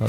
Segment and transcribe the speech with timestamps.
[0.00, 0.08] 欢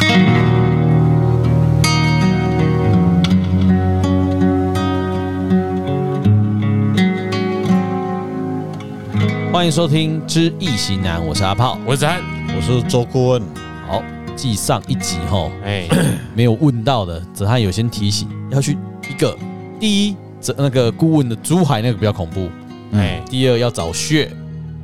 [9.66, 12.22] 迎收听《知易行难》，我是阿炮，我是子翰，
[12.56, 13.42] 我是周顾问。
[13.86, 14.02] 好，
[14.34, 15.89] 继上一集后，哎，
[16.34, 18.78] 没有问到的，子翰有先提醒要去
[19.10, 19.38] 一个
[19.78, 22.50] 第一，这那个顾问的珠海那个比较恐怖，
[22.94, 24.32] 哎，第二要找穴，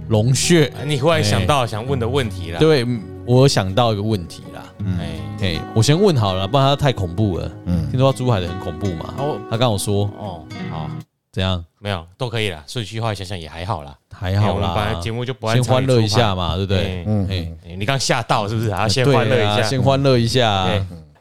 [0.09, 0.69] 龙穴。
[0.85, 2.59] 你忽然想到想问的问题了？
[2.59, 2.85] 对，
[3.27, 4.73] 我想到一个问题啦。
[4.97, 7.51] 哎哎，我先问好了，不然他太恐怖了。
[7.65, 9.13] 嗯，听说珠海的很恐怖嘛？
[9.17, 10.89] 哦，他跟我说，哦，好。
[11.29, 11.63] 怎样？
[11.77, 12.63] 没有都可以了。
[12.65, 14.73] 顺序话想想也还好啦，还好啦。
[14.73, 17.03] 本来节目就不先欢乐一下嘛，对不对？
[17.05, 18.69] 嗯，哎，你刚吓到是不是？
[18.69, 20.67] 啊，先欢乐一下，先欢乐一下。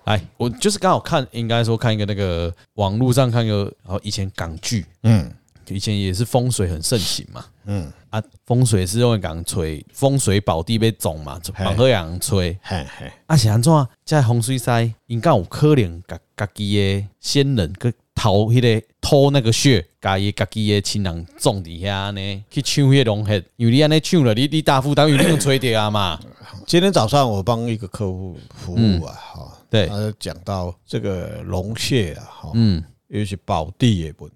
[0.04, 5.30] 哎，我就是刚好看，应该说看一个那个网络上看一个，然后以前港剧，嗯，
[5.68, 12.58] 以前也是风水很盛行嘛，嗯啊，风水是用来讲吹风水宝地被种嘛，往何样吹？
[12.62, 13.72] 嘿嘿，啊是安怎？
[14.04, 17.92] 在风水师应该有可能家家己的先人去。
[18.18, 26.18] 偷迄个偷那个穴，家己家己的亲人种底下呢，去抢迄龙血，因为你安尼抢了，你你大负担，因为你用吹掉啊嘛。
[26.66, 34.28] 今天早上我帮一个客户服务啊，哈，对，他讲到这个龙穴啊，哈，嗯，尤其宝地也不。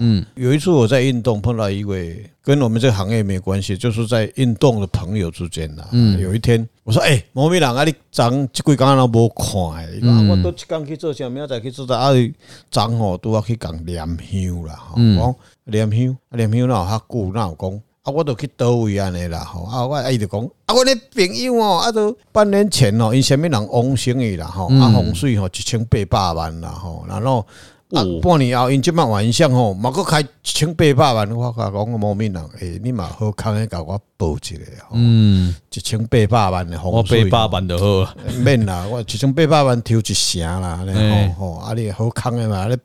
[0.00, 5.86] 嗯，有一次我在运动碰到一位跟我们这个行业没关系，就是在运动的朋友之间呐。
[5.92, 11.94] 嗯，有一天我说：“哎，毛咪人啊，你长这几工都无看诶，我都一工去做啥，明仔载去做啥？
[11.94, 12.12] 啊，
[12.68, 14.92] 长吼都要去讲念香啦。
[14.96, 17.32] 嗯，念香，念香哪有较久？
[17.32, 18.12] 哪有讲啊？
[18.12, 19.38] 我都去倒位安尼啦。
[19.44, 27.46] 吼啊，我伊就讲啊，我那朋友哦，啊，都半年前哦，因啥物人翁生意啦，吼啊，风水吼一千八百万啦，吼，然后。
[27.90, 40.84] 啊，半年后因即摆晚上吼，嘛佫开一千八百万，我甲讲个毛面人，诶，你嘛好康诶，甲我报一个，嗯，一千八百万的风水，我八百万就好， 免啦，我一千八百万抽一成啦，
[41.38, 42.76] 吼吼，啊，你好康诶嘛，你。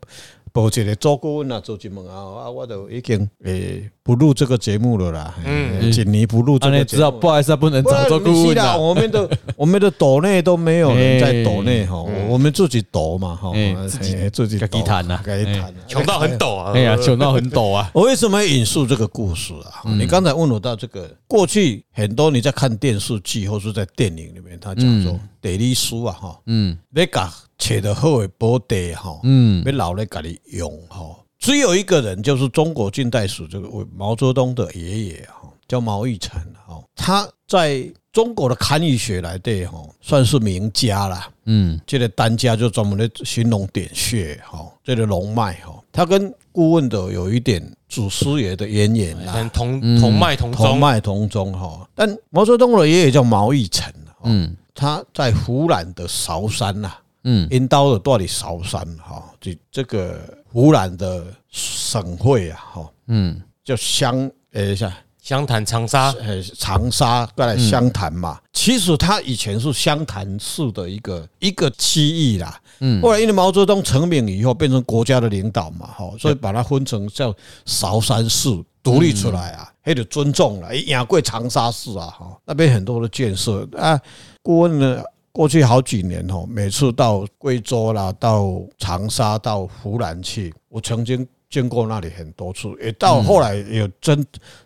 [0.51, 5.35] 报一个做顾问啊，做节目啊，啊，我都已经诶不录这个节目了啦。
[5.45, 8.75] 嗯，几年不录这个节目，知道不好意思，不能找做顾问啦。
[8.75, 13.51] 我们的 我们的抖内都没有人在抖内哈，我们自己抖嘛哈，
[13.87, 17.89] 自己自己自己谈呐，自己谈，穷到很抖啊，哎呀，穷到很抖啊。
[17.93, 19.83] 我 为什么要引述这个故事啊？
[19.97, 27.31] 你刚才问我到这个过去很多你在看电视剧或是在电影里面，他讲说地理书啊哈，嗯，别讲。
[27.59, 31.15] 切的好的宝地哈，嗯，要留来给你用哈。
[31.37, 36.81] 只有一个人，就是中国近代史这个毛泽东的爷爷哈，叫毛义成哈。
[36.95, 41.21] 他在中国的堪舆学来对哈，算是名家了。
[41.45, 45.81] 嗯，这个单家就专门的形容点穴哈，这个龙脉哈。
[45.91, 51.87] 他跟顾问的有一点祖师爷的渊源啊，同同脉同同脉同宗哈。
[51.95, 53.91] 但毛泽东的爷爷叫毛义成，
[54.23, 56.91] 嗯，他在湖南的韶山呐。
[57.23, 60.19] 嗯，因刀的到底韶山哈，这这个
[60.51, 68.39] 湖南的省会啊，哈，嗯，叫湘，诶一下，湘潭长沙，呃长沙过来湘潭嘛。
[68.53, 72.01] 其实它以前是湘潭市的一个一个区
[72.33, 78.49] 域啦，嗯，后来因为毛泽东成名以后变成国家的领导嘛，哈，所以把它分成叫韶山市
[78.81, 83.67] 独立出来啊，还得尊重了，也贵长沙市啊，哈，那边很多的建设。
[83.77, 83.99] 啊，
[84.41, 85.03] 顾问呢。
[85.31, 94.25] 过去好几年哦，每次到贵州啦、到长沙、到湖南去，我曾经见过那里很多次，也到后来也真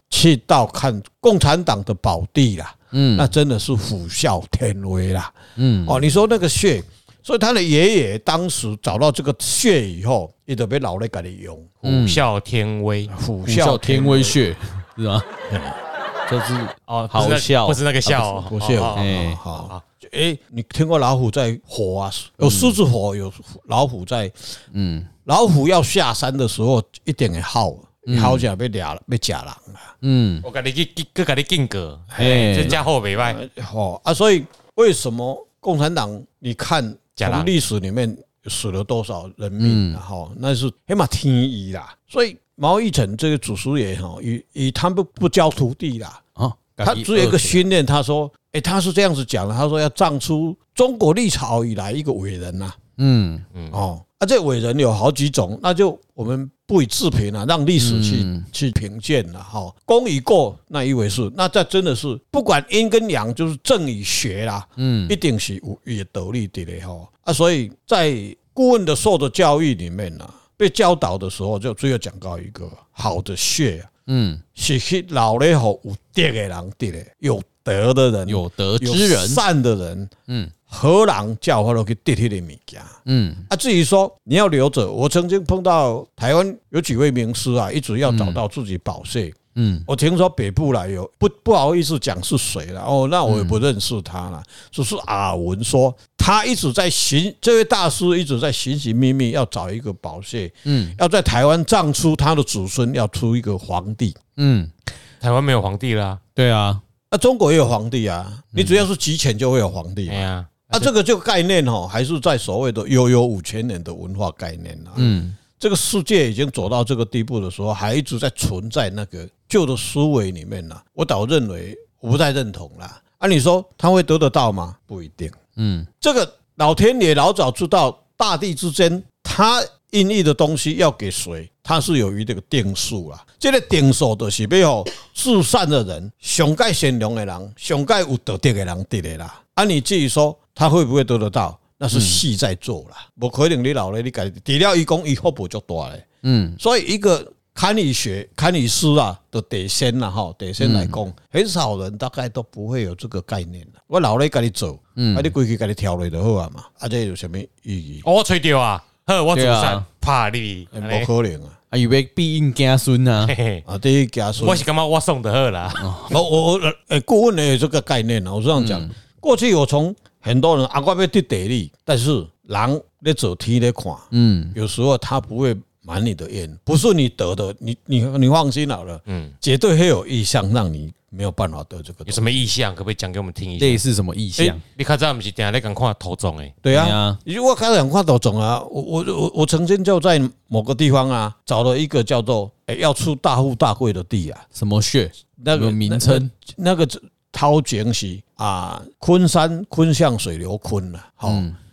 [0.09, 6.81] 去到看共产党的宝地啦，嗯，那真的是虎啸天威啦，嗯，哦，你说那个穴，
[7.21, 11.57] 所以他的爷爷当时找到这个穴以后，也得被老来给你用。
[11.75, 14.55] 虎啸天威，虎啸天威穴
[14.97, 15.23] 是吧？
[16.31, 16.53] 就是
[16.85, 19.83] 哦，好笑，不是那个笑，不是，哎，好。
[20.13, 22.11] 哎，你听过老虎在火啊？
[22.37, 23.33] 有狮子火，有
[23.65, 24.31] 老虎在。
[24.71, 27.83] 嗯，老虎要下山的时候，一定会吼，
[28.21, 29.57] 吼起来被抓了，被夹了。
[30.01, 30.85] 嗯，我跟你去，
[31.15, 33.35] 去跟你敬个，哎，这家伙没坏。
[33.59, 36.23] 好啊，所以为什么共产党？
[36.37, 38.15] 你看从历史里面
[38.45, 39.95] 死了多少人命？
[39.95, 41.91] 哈，那是起码天意啦。
[42.07, 47.83] 所以毛义成这个祖师爷哈，以以他们不教徒弟啦，啊，他只有一个训练。
[47.83, 48.31] 他说。
[48.53, 53.43] 哎，他是这样子讲的，他说要葬出中国历朝以来一个伟人呐，嗯。
[53.53, 53.69] 嗯。
[53.71, 59.73] 哦，啊，这伟人有好几种，那就我们不予置评了，让历史去去评鉴了哈。
[59.85, 66.95] 功与过那一回事，那这真的是不管阴跟阳，就是正与邪啦，嗯，一定是有也得力的嘞哈。
[67.23, 68.15] 啊，所以在
[68.53, 77.41] 顾问的受的教育里面呢，被教导的时候，就只有讲到一个好的穴，嗯，是去老了后有德的人得的，有。
[77.65, 82.81] 德的人，有德之人，善的人，嗯，何人叫我都去跌迄个物件。
[83.05, 89.33] 嗯，啊，至于说你要留着，我曾经碰到台湾有几位名师啊，一直要找到自己宝穴。
[89.55, 104.71] 嗯，我听说北部来有不不好意思讲是谁了哦，那我也不认识他了，只是耳闻说他一直在寻，这位大师一直在寻寻觅觅要找一个宝穴，嗯，要在台湾葬出他的子孙，要出一个皇帝，嗯，
[105.19, 106.81] 台湾没有皇帝啦，对啊，
[107.11, 115.35] 那中国也有皇帝啊，你只要是集权就会有皇帝，对啊，那这个就概念哦，还是在所谓的悠悠五千年的文化概念啊，嗯。
[115.59, 120.75] 这个世界已经走到这个地步的时候，还一直在存在那个旧的思维里面呢。
[120.91, 123.01] 我倒认为我不太认同啦。
[123.19, 124.75] 按理说他会得得到吗？
[124.85, 125.31] 不一定。
[125.55, 133.25] 嗯，这个老天爷老早知道大地之间他孕育的东西要给谁，他是有一个定数啦。
[133.39, 139.41] 这个定数就是没有至善的人、上盖善良的人、上盖有德德的人得的啦。
[139.55, 141.59] 按你至于说他会不会得得到？
[141.75, 146.05] 那是戏在做啦，不可能你老了你改，除了一公以后不就多嘞？
[146.21, 153.81] 嗯，所以一个堪舆学、堪舆师啊的底线呐，哈，得先来讲，很少人大概都不会有这个概念了。
[153.87, 158.01] 我老了给你走，嗯，啊，你过去给你挑了就好啊嘛，啊，这有什么意义？
[158.05, 163.27] 我吹掉啊，呵，我祖上怕你，不可能啊，啊，以为必应家孙啊，
[163.65, 165.71] 啊，第一家孙，我是感觉我送的好啦？
[166.11, 168.89] 我我我，诶， 顾问呢有这个概念啊，我这样讲，
[169.19, 169.95] 过去我从。
[170.25, 175.53] 很多人啊，我要得地利，但是人咧走天咧看，嗯，有时候他不会
[175.83, 182.05] 满你的愿，不是你得的，你你你放心好了，嗯，绝对会有意向让你没有办法得这个。
[182.05, 182.73] 有什么意向？
[182.73, 183.65] 可不可以讲给我们听一下？
[183.65, 184.59] 类似什么意向？
[184.75, 186.53] 你看这不是等下来讲看头重哎？
[186.61, 195.11] 对啊，如果开始看头中啊，我我我我曾经就在某个地方啊，找了一个叫做诶要出大富大贵的地啊，什么穴？
[195.35, 196.87] 那个名称那个。
[197.35, 201.29] 掏井是啊，昆山昆向水流昆了，好，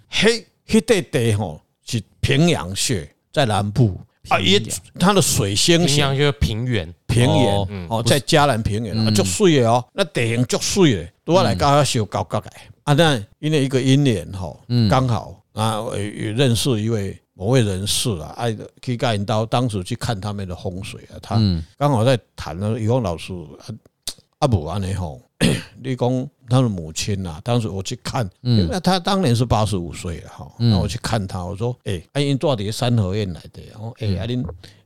[0.09, 4.61] 嘿，嘿，地地吼是平阳穴，在南部啊，也
[4.99, 12.51] 它的水星平阳就是平原，平原哦，在嘉南平原啊，足水的哦，那地形足水的，都要来搞下修高高的
[12.85, 21.41] 啊，那因为一个因缘吼，刚好啊，也认识一位某位人士啊，爱去盖引刀，当时去看他们的风水啊，他
[21.79, 23.73] 刚好在谈了以后，老师啊
[24.41, 25.21] 阿伯安尼吼。
[25.83, 34.45] 你讲他的母亲呐，当时我去看，因为他当年是八十五岁了哈，那我去看他，我说，哎，阿英住伫三合院来的，哦，哎，阿恁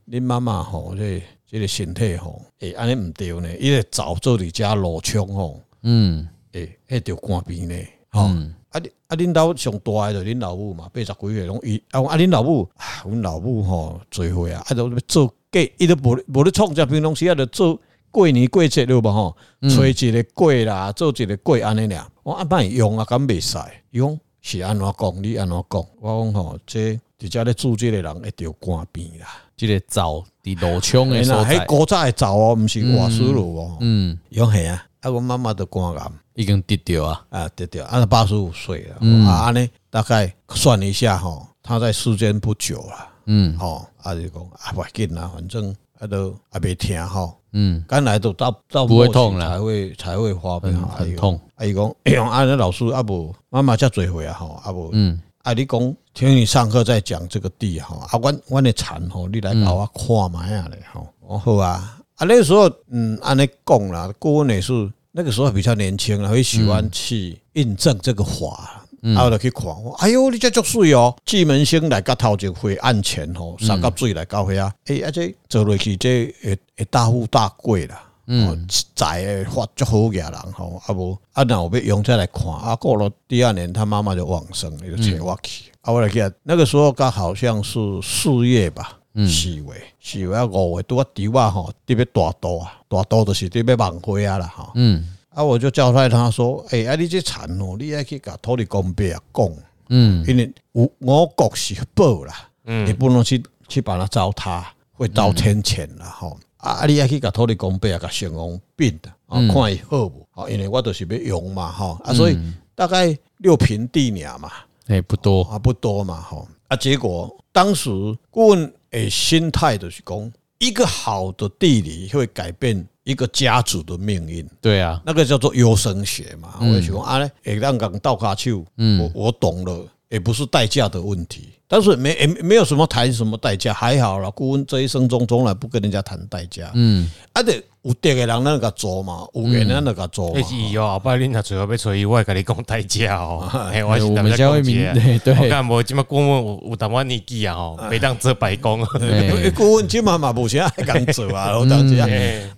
[0.09, 7.75] 恁妈妈吼，这这个身体吼，哎，安尼唔对呢，伊个早做你家老枪吼，嗯，哎，迄条肝病呢，
[8.09, 8.21] 吼，
[8.69, 17.77] 啊，啊，恁兜上大的就恁老母嘛，八十几岁拢伊，啊，啊，恁老母，啊，阮老母吼，做伙啊，啊，都做假，伊都无无咧创这平东西啊，就做。
[18.15, 19.35] 过年过节了吧吼，
[19.69, 22.09] 吹一个过啦，做一个过安尼俩。
[22.23, 23.57] 我阿爸用啊，敢袂使
[23.91, 25.21] 用是安怎讲？
[25.21, 25.85] 你安怎讲？
[25.99, 29.27] 我讲吼，这伫遮咧住这个人会得肝病啦。
[29.57, 33.77] 即个灶伫路枪诶所在，迄古早诶灶哦，毋是瓦斯炉哦。
[33.81, 38.95] 嗯，用系啊，啊，阮妈妈的肝癌已经得掉啊，啊，得掉，啊，八十五岁了。
[39.27, 43.09] 啊，安尼大概算一下吼，他在世间不久了。
[43.25, 47.35] 嗯，吼，啊就讲啊，不紧啦，反正啊都啊袂听吼。
[47.57, 51.39] 嗯，刚来都到到不会痛了，才会才会发病，很痛。
[51.55, 68.84] 阿姨讲，哎呦，阿 那老师阿不妈妈叫嘴回啊，吼，阿不，嗯，阿你讲，听你上课在讲这个地哈，阿阮阮的蚕吼，你来帮我看嘛呀嘞，吼，哦好啊，啊那个时候，嗯，按你讲啦，顾问也是那个时候比较年轻了，会喜欢去印证这个话。
[69.13, 69.65] 啊，我就去看，
[69.99, 71.15] 哎哟，你这足水哦！
[71.25, 89.63] 巨门星来个头就会暗前吼，三角水来到遐，哎，啊这做落去这会会大富大贵啦，嗯，财会发足好个人吼，啊无啊那我要用这来看，啊过了第二年他妈妈就往生，就找我去，啊我来看，那个时候刚好像是四月吧，四月
[90.01, 95.11] 四月五月拄啊猪啊吼，特别大刀啊，大刀就是特别晚会啊啦吼，嗯。
[95.35, 99.51] 啊，我就交代他说：“哎，啊，你这蚕哦，你要去甲土地公伯啊讲，
[99.89, 104.63] 嗯，因为我我国是宝啦，嗯，你不能去去把它糟蹋，
[104.93, 106.39] 会遭天谴啦，吼。
[106.55, 110.25] 啊，你要去甲土地公伯啊，甲神王变的，啊，看伊好不？
[110.31, 112.39] 啊，因为我都是要用嘛，吼，啊，所以
[112.73, 114.49] 大概六平地鸟嘛，
[114.87, 116.47] 哎，不多啊，不多嘛，吼。
[116.69, 117.89] 啊，结果当时
[118.31, 126.55] 顾问诶心态就是讲，一个好的地理会改变。”一个家族的命运，对啊，那个叫做优生学嘛。
[126.59, 134.29] 我喜欢啊，诶，让讲倒卡手，嗯，我我懂了，也不是代价的问题，但是没也没有什么谈什么代价，还好了。
[134.31, 137.63] 顾问这一生中从来不跟人家谈代价，嗯，啊对。
[137.85, 140.39] 有德的人那个做嘛，有缘人那个做嘛。
[140.39, 143.47] 哎呦，后摆恁若最后要找伊，我会跟你讲代价哦。
[143.71, 144.91] 哎，我是们教会明
[145.23, 148.83] 对，我看无今麦顾问有有淡薄年纪啊吼，没当做白工。
[149.55, 151.95] 顾问今嘛嘛目前还敢做啊， 我当时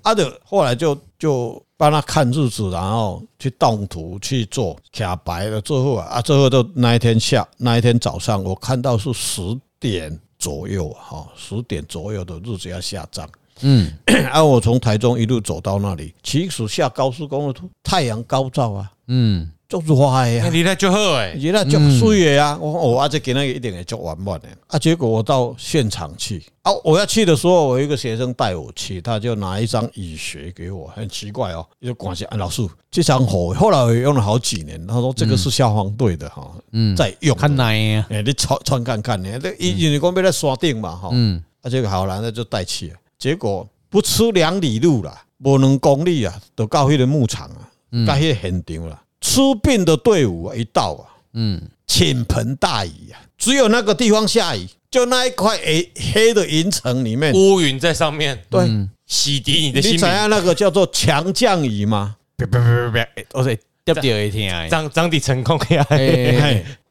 [0.02, 9.42] 啊，就后来就就帮他看日子，然后去动图去做卡白了，最后啊啊，最后都那一天下那一天早上，我看到是十
[9.80, 13.30] 点左右哈，十点左右的日子要下葬。
[13.62, 13.92] 嗯，
[14.32, 17.54] 啊，我从台中一路走到那里，其实下高速公路，
[17.84, 19.96] 太阳高照啊，嗯，就热
[20.26, 24.48] 呀，你那就好诶，你那就水的啊，我我啊，这给那个一点也就完满的。
[24.68, 24.80] 啊。
[24.80, 26.42] 结果我到现场去。
[26.62, 42.96] 啊，我要去的时候，我一个学生带我去，他就拿一张雨鞋给我，很奇怪哦，就关系啊，老师这张火，后来我用了好几年，他说这个是消防队的哈，嗯，在用，看耐呀，哎，你穿穿看看呢，这一因为讲要来山顶嘛，哈，嗯，啊，这个好了，那就带去了。
[43.20, 47.68] 结果不出两里路了，不能公里啊，就到那个牧场啊，
[48.06, 49.02] 到那个现场了。
[49.22, 58.68] 出殡的队伍啊，一到啊，嗯，倾盆大雨啊，只有那个地方下雨，就那一块黑黑的云层里面，乌云在上面，对，
[59.06, 59.94] 洗涤你的心。
[59.94, 62.16] 你想要那个叫做强降雨吗？
[62.36, 65.86] 别别别别别，我说掉掉一天，张张地成功呀，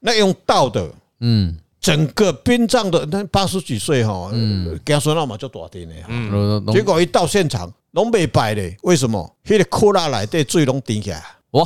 [0.00, 0.90] 那用倒的，
[1.20, 1.56] 嗯。
[1.78, 9.36] 整个殡葬的那八十几岁哈，嗯，跟他说那嘛就大点的，嗯，结果一到现场，拢没摆嘞，为什么？
[9.44, 11.64] 那个库拉来对水拢顶起来，哇，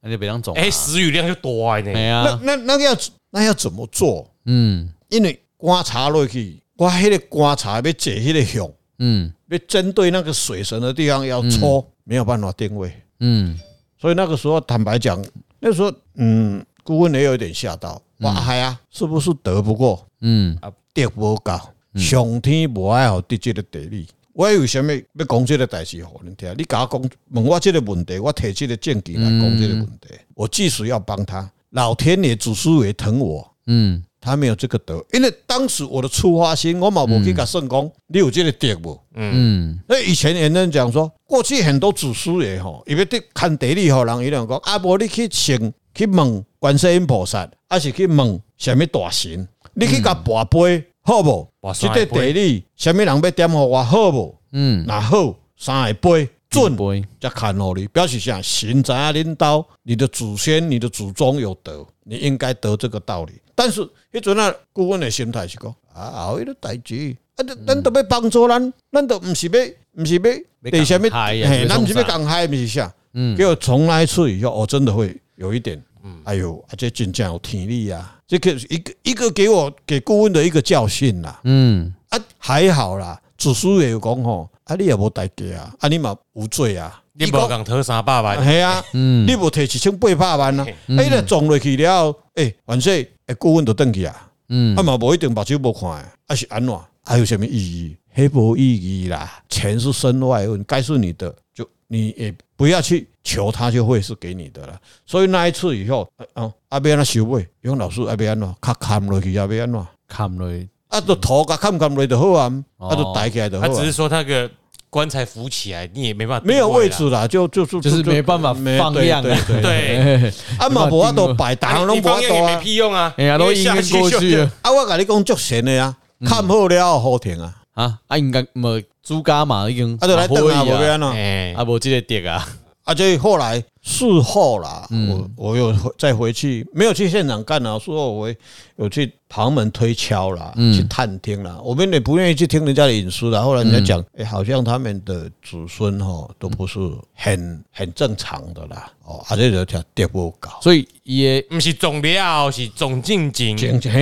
[0.00, 2.96] 那就别当种，哎，时雨量就多呢，那那那个要
[3.30, 4.30] 那要怎么做？
[4.44, 13.58] 嗯，因为观察落去，我迄个观察要解那个向，嗯，要针对那个水神的地方要戳，没有办法定位，嗯，
[14.00, 15.22] 所以那个时候坦白讲，
[15.60, 18.00] 那时候嗯，顾问也有点吓到。
[18.20, 20.04] 哇，嗨啊，是不是得不过？
[20.22, 24.08] 嗯，啊，德不高，上天无爱好得这个地理。
[24.38, 26.04] 我为什么要讲这个代志？
[26.04, 30.10] 好，你听，你甲我讲问我这个问题，我提这个证据来讲这个问题。
[30.32, 39.00] 我即使要帮他，老天爷祖师爷疼我，嗯，他没有这个德，因为当时我的出发心，我嘛无去甲圣公，你有这个德无？
[39.16, 47.50] 嗯，那以前有人讲说，过去很多祖师爷吼，因为得看地理吼，人伊两讲，啊，无你去请去问观世音菩萨。
[47.68, 49.48] 还是去问什么大神？
[49.74, 51.48] 你去甲跋杯好不？
[51.72, 54.36] 这个地理什么人要点给我好不？
[54.52, 56.76] 嗯，那好，三个杯准，
[57.18, 58.42] 再看好你，表示啥？
[58.42, 63.32] 神知影领导，你的祖先、你的祖宗有德，你应该得这个道理。
[63.54, 63.80] 但是
[64.12, 71.08] 迄阵啊，顾问的心态是讲啊，后一个代志，啊，咱都要帮助咱，咱都唔是要，唔是要，对什么？
[71.08, 72.92] 嘿，咱唔是要讲嗨，不是啥？
[73.14, 75.82] 嗯，结果从那一次以后，我真的会有一点。
[76.24, 78.17] 哎呦，啊，这真正有天理啊！
[78.28, 81.40] 这个一个一个给我给顾问的一个教训啦。
[81.44, 95.90] 嗯，啊，还好啦，祖师爷有讲吼，啊，你也无代价啊，啊，你嘛无罪啊，你无讲讨三百万，系啊，嗯，你无提一千八百万啊，哎，那撞落去了，诶，反正哎，顾问都登去啊，嗯，啊嘛无一定目睭无看，
[96.26, 97.96] 啊是安怎，还有什么意义？
[98.12, 103.08] 黑无意义啦，钱是身外物，该是你的就你也不要去。
[103.28, 113.60] 求他就会是给你的了，所以那一次以后，啊，阿边那修位，用老师阿边喏，他砍落去阿边喏，砍落去，啊，都头个砍砍落就好啊，啊，都抬起来的。
[113.60, 114.50] 他只是说那个
[114.88, 120.32] 棺材浮起来，你也没办法，没有位置了，就就是就是没办法放量，对对。
[120.58, 124.50] 阿马博都摆档拢不多没屁用啊，哎呀，都已经过去了。
[124.62, 125.94] 啊，我跟你讲足神的呀，
[126.24, 132.48] 看好了好停啊，啊，啊应该没朱家嘛已经，啊就来等啊，无边喏，哎，啊无这个碟啊，
[132.88, 133.62] 啊这后来。
[133.80, 137.80] 事后啦，我我又再回去，没有去现场干了。
[137.80, 138.34] 事后我
[138.76, 141.58] 有去旁门推敲啦，去探听啦。
[141.62, 143.40] 我们也不愿意去听人家的隐私啦。
[143.42, 146.78] 后来人家讲，哎，好像他们的子孙哈都不是
[147.14, 148.90] 很很正常的啦。
[149.04, 153.56] 哦，啊，这就叫跌不高，所以也不是总了，是总进进。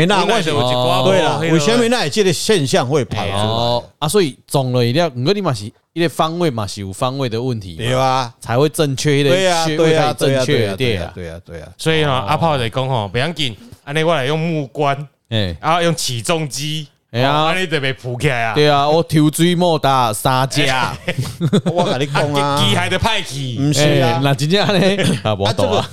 [0.06, 1.04] 那为什么？
[1.04, 3.90] 对啦，为什么那这个现象会跑出来？
[4.00, 5.70] 啊，所以总了一定要，你你嘛是。
[5.96, 8.34] 一个方位嘛是有方位的问题，对吧？
[8.38, 11.72] 才会正确一点，对啊，对啊，正确对啊，对啊，对啊，对啊。
[11.78, 18.54] 所以呢，阿炮在讲吼，不要紧，安尼我来用木棺，哎，然后用起重机，哎呀，安尼就被铺开啊。
[18.54, 20.96] 对啊，我抽水莫打三家，
[21.72, 25.04] 我跟你讲啊，机还得派气，不是啊，那真正呢？
[25.24, 25.90] 啊，我懂啊，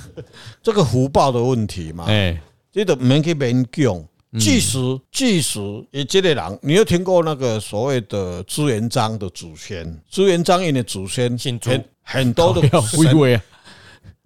[0.62, 2.40] 这个福报的问题嘛，哎，
[2.72, 4.04] 这个没去勉强。
[4.36, 4.78] 即使
[5.12, 5.60] 即使
[5.92, 9.96] 也这类人，你有听过那个所谓的朱元璋的祖先？
[10.10, 13.40] 朱元璋因的祖先很很多的 神，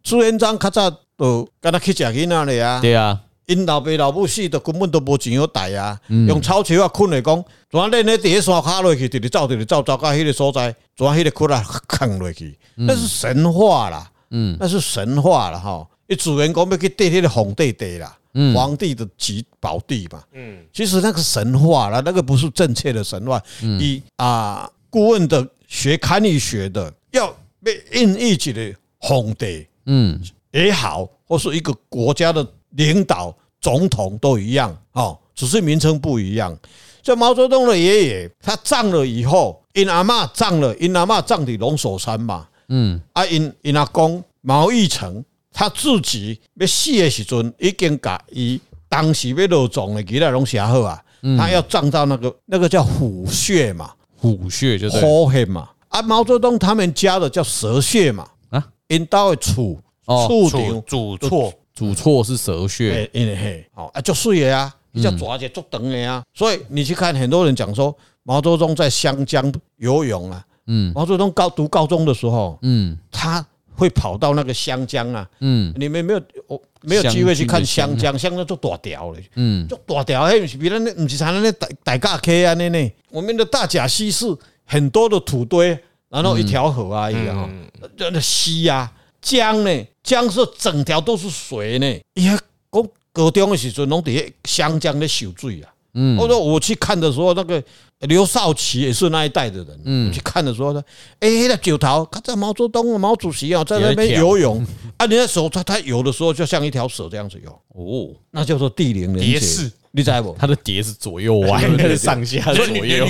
[0.02, 15.86] 朱元璋较早都跟他去食囡仔的啊，对啊，因老爸老母死的根本都无钱好贷啊，用草球啊困来讲，怎啊练咧第一山卡落去，直直走直直走走到迄个所在，怎啊迄个窟啊坑落去，那是神话啦，嗯，那是神话啦哈。
[16.08, 18.18] 一主人公要去对迄个皇帝地啦，
[18.54, 36.56] 皇帝的吉宝地嘛，嗯，其实那个神话啦，那个不是正确的神话，以啊顾问的学堪舆学的要被印一起的皇帝，嗯，也好，或是一个国家的领导总统都一样哦，只是名称不一样。
[37.02, 45.24] 就毛泽东的爷爷，他葬了以后，因阿嬷葬了，因阿嬷葬在龙首山嘛，嗯，啊因因阿公毛义成。
[45.50, 51.02] 他自己要死的时阵，已经把伊当时要落葬的其他拢写好啊。
[51.36, 55.68] 他要葬到那个那个叫虎穴嘛，虎穴就是虎穴嘛。
[55.88, 58.28] 啊，毛泽东他们家的叫蛇穴嘛。
[58.50, 63.08] 啊，因到的厝厝顶主厝主错是蛇穴。
[63.12, 66.22] 因为嘿，哦啊，足水的啊，你叫抓起就等的啊。
[66.34, 70.44] 所以你去看很多人讲说毛泽东在湘江游泳啊。
[70.66, 73.44] 嗯，毛泽东高读高中的时候，嗯，他。
[73.78, 84.26] 会跑到那个湘江啊，嗯，你们没有我没有机会去看湘江，湘江做大条嘞，嗯，做大条，嘿，不是比那那不是像那那大大架溪啊那那，我们的大甲溪是
[84.64, 87.48] 很多的土堆，然后一条河啊一样哈，
[87.96, 88.92] 那那溪啊
[89.28, 95.68] 江呢，江是整条都是水呢，伊个高高中的时阵拢伫湘江咧受罪啊。
[95.92, 97.62] 嗯，我说我去看的时候，那个
[98.00, 99.80] 刘少奇也是那一代的人。
[99.84, 100.82] 嗯，去看的时候呢，
[101.20, 104.64] 哎，那九桃，看这毛泽东、毛主席啊，在那边游泳
[104.96, 107.50] 啊，你那时候他他游的时候，就像一条蛇这样子游。
[107.74, 110.34] 哦，那叫做地灵人杰是，你知不？
[110.38, 111.60] 他的蝶是左右弯，
[111.98, 113.06] 上下左右。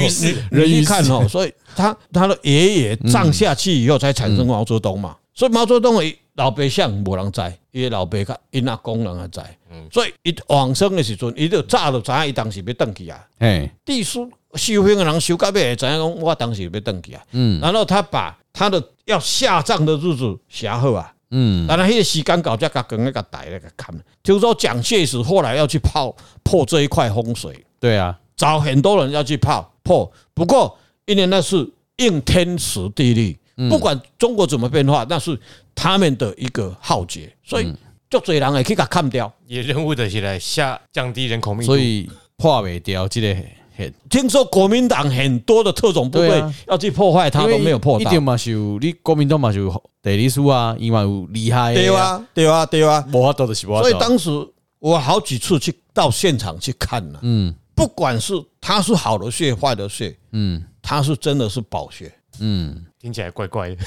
[0.50, 5.14] 人一看哦，所以他他的爷爷葬下去以后，才产生毛泽东嘛。
[5.38, 6.02] 所以毛泽东
[6.34, 7.40] 老爸像无人知，
[7.70, 9.40] 伊个老爸甲因阿公人也知，
[9.88, 13.24] 所以伊往生的时阵，伊就早就知影伊当时要登去啊。
[13.38, 17.22] 哎，地书修行的人修到尾，知影讲我当时要登去啊。
[17.30, 21.14] 嗯，然后他把他的要下葬的日子写好啊。
[21.30, 23.96] 嗯，当然迄个时间搞才甲跟那个台那个看。
[24.24, 30.12] 就是说蒋介石后来要去破破这一块风水，对啊，找很多人要去破破。
[30.34, 33.38] 不过因为那是应天时地利。
[33.68, 35.38] 不管中国怎么变化，那是
[35.74, 37.72] 他们的一个浩劫，所以
[38.08, 39.32] 就嘴人也可以给他看掉。
[39.46, 43.08] 也任务的起来下降低人口密度，所以破不掉。
[43.08, 43.34] 这个
[43.76, 48.10] 很听说国民党很多的特种部队要去破坏，他都没有破到。
[48.10, 51.74] 一定嘛是有，你国民党嘛是有地理书啊，因为有厉害。
[51.74, 53.66] 对啊，对啊，对啊，无法度的是。
[53.66, 54.30] 所以当时
[54.78, 62.84] 我好几次去到现场去看了，嗯，不管是他是好的血，坏的血，嗯，他是真的是宝穴，嗯。
[63.00, 63.84] 听起来怪怪的，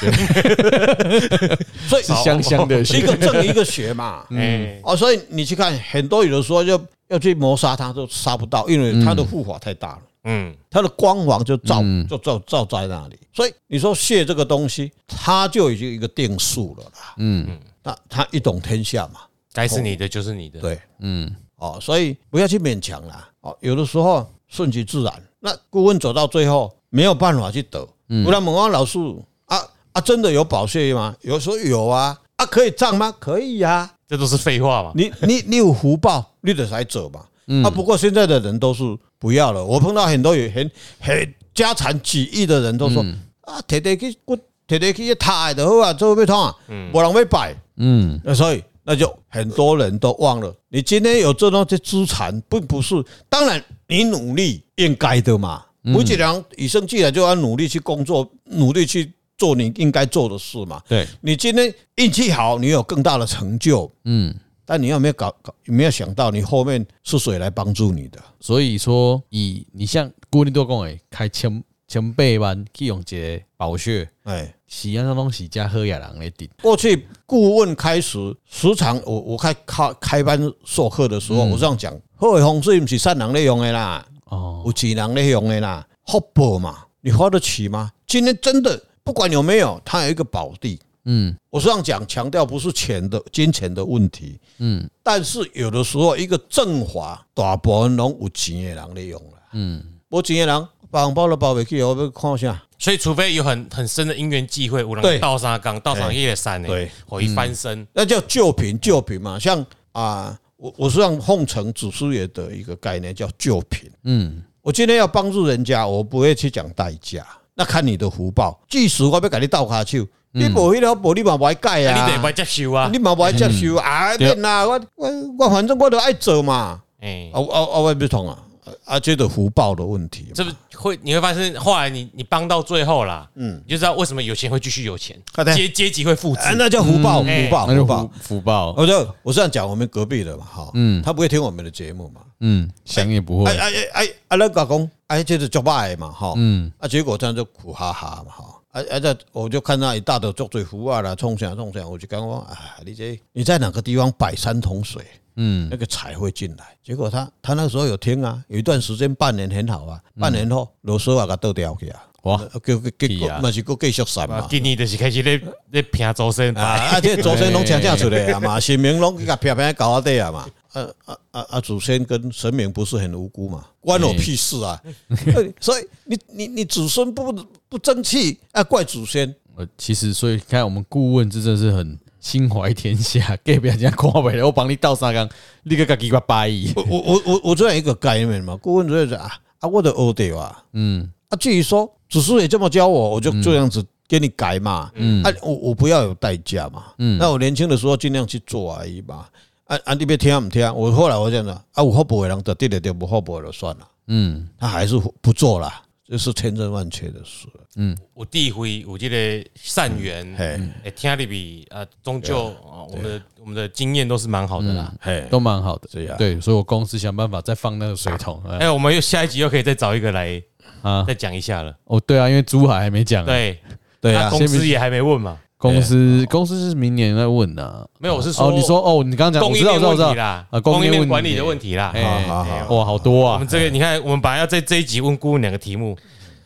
[1.89, 19.19] 所以是香香的，一个正一个邪嘛，嗯，哦，所以你去看很多有的时候要要去谋杀他都杀不到，因为他的护法太大了，嗯，他的光环就照就照照在那里，所以你说穴这个东西，它就已经一个定数了啦，嗯，那他一统天下嘛，
[19.51, 27.85] 该是你的就是你的，对，嗯，哦，所以不要去勉强啦，哦，有的时候顺其自然，那顾问走到最后没有办法去得。
[28.23, 28.99] 不然问我老师
[29.45, 29.57] 啊
[29.93, 31.15] 啊，真的有宝穴吗？
[31.21, 33.13] 有时候有啊啊，可以涨吗？
[33.19, 34.91] 可以呀，这都是废话嘛。
[34.95, 37.21] 你你你有福报，你得才走嘛。
[37.63, 38.83] 啊，不过现在的人都是
[39.17, 39.63] 不要了。
[39.63, 40.69] 我碰到很多有很
[40.99, 43.01] 很家产几亿的人都说
[43.41, 46.55] 啊，天天去我天天去太的好啊，做不通啊，
[46.93, 47.55] 我人被摆。
[47.77, 52.95] 嗯，那所以那就很多人都忘了，你今天有这种些资产，并不是
[53.29, 55.63] 当然你努力应该的嘛。
[55.81, 60.81] 每一个人与生俱来就要努力去工作，努力去做你应该做的事嘛。
[60.87, 63.91] 对，你今天运气好，你有更大的成就。
[64.05, 64.33] 嗯，
[64.65, 65.53] 但你有没有搞搞？
[65.65, 68.19] 有没有想到你后面是谁来帮助你的？
[68.39, 76.47] 所以说，以你像郭立多讲诶，开千千百万去用这个宝穴，哎，是安怎东西加喝亚人来顶。
[76.61, 78.17] 过去顾问开始
[78.47, 84.05] 时常我我开开开班授课的时候，我这样讲，好的风水不是善人利用的啦。
[84.31, 87.91] 哦，有钱人咧用的啦，福报嘛，你花得起吗？
[88.07, 90.79] 今天真的不管有没有，它有一个宝地。
[91.03, 94.39] 嗯，我这样讲，强调不是钱的金钱的问题。
[94.59, 99.37] 嗯，但是有的时候一个正法大部分拢有钱的人咧用了。
[99.53, 102.63] 嗯，无钱的人包包都包不起，我要看一下。
[102.79, 109.37] 所以除非有很很深的因缘际会，有人倒沙岗、倒上叶山，对，我一翻身，那叫救贫救贫嘛。
[109.37, 110.37] 像啊。
[110.61, 113.89] 我我是让奉承祖师爷的一个概念，叫救贫。
[114.03, 118.61] 嗯，我今天要帮助人家，我不会去讲代价，那看你的福报。
[118.69, 128.37] 即使我要给你倒下去，你无迄条无你嘛不爱改啊，你得不爱接受啊，你嘛不爱接受啊，变啦，我我我反正我都爱做嘛，哎，啊啊啊，我不同啊。
[128.85, 135.19] 啊，觉得福报的问题，这不会你会发现，后来你你帮到最后啦，嗯，你就知道为什么有钱会继续有钱，
[135.55, 138.73] 阶阶级会复制，那叫福报，福报，福报，福报。
[138.77, 155.03] 我就我这样讲，我们隔壁的嘛，哈，嗯，他不会听我们的节目嘛，嗯，想也不会，哎哎哎阿，那老公，哎，就是做败嘛，哈，嗯，啊，结果这样就苦哈哈嘛，哈，哎哎，这我就看到一大堆做嘴壶啊啦，冲啥冲啥，我就讲我啊，你这你在哪个地方摆三桶水？
[155.35, 164.45] 嗯，那个财会进来，结果他他那时候有听啊，有一段时间半年很好啊，半年后罗斯瓦给倒掉去啊，哇，给给给，那是个继续散嘛。
[164.49, 174.81] 今年就是开始咧咧拼周身啊，啊，这周身拢请请出来啊嘛，神明拢给他偏偏搞阿底啊嘛，啊啊啊啊，祖先跟神明不是很无辜嘛，关我屁事啊，
[175.59, 177.33] 所以你你你子孙不
[177.69, 179.33] 不争气啊，怪祖先。
[179.57, 181.99] 呃，其实所以看我们顾问这真是很。
[182.21, 184.43] 心怀天下， 给别人家看呗。
[184.43, 185.27] 我帮你倒三缸，
[185.63, 186.71] 你个个几个百亿。
[186.75, 199.25] 我我我我这样一个概念嘛，顾问主要是啊啊，我的欧弟啊，嗯啊，至于说祖师也这么教我，我就这样子给你改嘛，嗯啊，我我不要有代价嘛，嗯，那我年轻的时候尽量去做而已嘛，
[199.71, 205.71] 啊啊，你别听不听，我后来我讲的啊，有福报的人就对了，对，无福报就算了，嗯，他还是不做了。
[206.09, 207.47] 这是千真万确的事。
[207.77, 215.87] 嗯，我第会，我觉得善缘，哎，听你比啊，终究啊，我们的我们的经验都是蛮好的啦，嘿，都蛮好的。
[215.89, 218.43] 这样，对，所以我公司想办法再放那个水桶。
[218.59, 220.43] 哎，我们又下一集又可以再找一个来
[220.81, 221.73] 啊，再讲一下了。
[221.85, 223.25] 哦，对啊，因为珠海还没讲。
[223.25, 223.57] 对，
[224.01, 225.39] 对啊，公司也还没问嘛。
[225.61, 227.87] 公司公司是明年在问的。
[227.99, 231.93] 没有，我是说，哦，你说哦，你刚刚讲供应链问题啦，啊，供应链管理的问题啦。
[232.27, 233.33] 好好好，哇，好多啊。
[233.33, 235.95] 我们这个你看，我们本来要在这一集问顾问两个题目。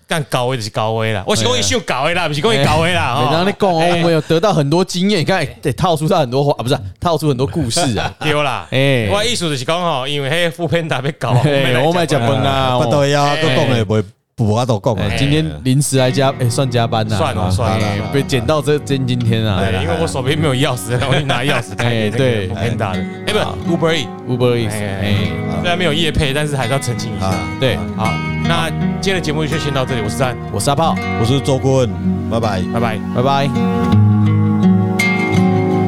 [0.07, 3.25] 干高危的是高危啦，我是讲伊秀高危啦，不是讲伊高危啦。
[3.25, 8.67] 每当你讲，我们有得到很多经验，你看得套出他很多话 啊，不是套出很多故事啊，对啦。
[8.69, 14.03] 哎，我意思就是讲吼，因为嘿副片特别高，我们讲崩啊，不对呀，都讲了不会
[14.35, 15.17] 补啊，都讲了。
[15.17, 22.09] 今天临时来加，哎，算加班呐，算了算了，被捡到这今今天啊，因为我手边没有钥匙，我去拿钥匙开。
[22.09, 25.15] 对，很大的，哎，不，Uber Eats，Uber Eats，哎，
[25.61, 27.33] 虽然没有夜配，但是还是要澄清一下。
[27.61, 28.11] 对，好。
[28.47, 28.69] 那
[28.99, 31.89] 今天的节目就先到这里，我是三，我是阿炮，我是周顾问，
[32.29, 33.49] 拜拜，拜拜，拜拜。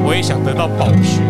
[0.04, 1.20] 我也想得到宝血。